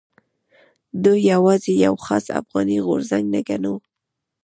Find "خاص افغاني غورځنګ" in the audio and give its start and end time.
2.05-3.25